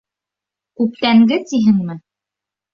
[0.81, 2.01] —Күптәнге тиһеңме?